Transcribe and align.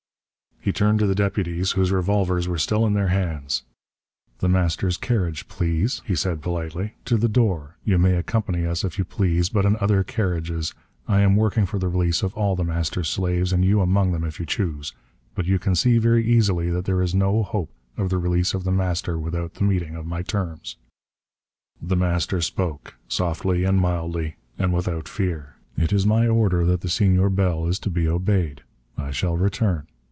He 0.63 0.71
turned 0.71 0.99
to 0.99 1.07
the 1.07 1.15
deputies, 1.15 1.71
whose 1.71 1.91
revolvers 1.91 2.47
were 2.47 2.59
still 2.59 2.85
in 2.85 2.93
their 2.93 3.07
hands. 3.07 3.63
"The 4.41 4.47
Master's 4.47 4.95
carriage, 4.95 5.47
please," 5.47 6.03
he 6.05 6.13
said 6.13 6.43
politely. 6.43 6.93
"To 7.05 7.17
the 7.17 7.27
door. 7.27 7.77
You 7.83 7.97
may 7.97 8.13
accompany 8.15 8.67
us 8.67 8.83
if 8.83 8.99
you 8.99 9.03
please, 9.03 9.49
but 9.49 9.65
in 9.65 9.75
other 9.79 10.03
carriages. 10.03 10.75
I 11.07 11.21
am 11.21 11.35
working 11.35 11.65
for 11.65 11.79
the 11.79 11.87
release 11.87 12.21
of 12.21 12.35
all 12.35 12.55
the 12.55 12.63
Master's 12.63 13.09
slaves, 13.09 13.51
and 13.51 13.65
you 13.65 13.81
among 13.81 14.11
them 14.11 14.23
if 14.23 14.39
you 14.39 14.45
choose. 14.45 14.93
But 15.33 15.47
you 15.47 15.57
can 15.57 15.73
see 15.73 15.97
very 15.97 16.23
easily 16.23 16.69
that 16.69 16.85
there 16.85 17.01
is 17.01 17.15
no 17.15 17.41
hope 17.41 17.71
of 17.97 18.09
the 18.11 18.19
release 18.19 18.53
of 18.53 18.63
The 18.63 18.71
Master 18.71 19.17
without 19.17 19.55
the 19.55 19.63
meeting 19.63 19.95
of 19.95 20.05
my 20.05 20.21
terms." 20.21 20.75
The 21.81 21.95
Master 21.97 22.39
spoke, 22.39 22.93
softly 23.07 23.63
and 23.63 23.79
mildly 23.79 24.35
and 24.59 24.71
without 24.71 25.07
fear. 25.09 25.55
"It 25.75 25.91
is 25.91 26.05
my 26.05 26.27
order 26.27 26.65
that 26.67 26.81
the 26.81 26.87
Senor 26.89 27.31
Bell 27.31 27.65
is 27.65 27.79
to 27.79 27.89
be 27.89 28.07
obeyed. 28.07 28.61
I 28.95 29.09
shall 29.09 29.35
return. 29.35 29.87